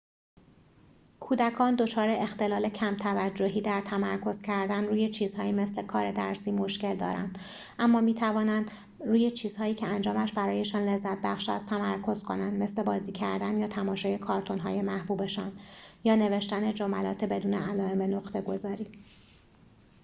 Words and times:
کودکان 1.19 1.75
دچار 1.75 2.09
اختلال 2.09 2.69
کم‌توجهی 2.69 3.61
در 3.61 3.81
تمرکز 3.81 4.41
کردن 4.41 4.83
روی 4.83 5.09
چیزهایی 5.09 5.51
مثل 5.51 5.85
کار 5.85 6.11
درسی 6.11 6.51
مشکل 6.51 6.95
دارند 6.95 7.37
اما 7.79 8.01
می‌توانند 8.01 8.71
روی 8.99 9.31
چیزهایی 9.31 9.75
که 9.75 9.87
انجامش 9.87 10.31
برایشان 10.33 10.85
لذت‌بخش 10.85 11.49
است 11.49 11.65
تمرکز 11.67 12.23
کنند 12.23 12.61
مثل 12.63 12.83
بازی 12.83 13.11
کردن 13.11 13.57
یا 13.59 13.67
تماشای 13.67 14.17
کارتون‌های 14.17 14.81
محبوبشان 14.81 15.51
یا 16.03 16.15
نوشتن 16.15 16.73
جملات 16.73 17.23
بدون 17.23 17.53
علائم 17.53 18.15
نقطه‌گذاری 18.15 18.87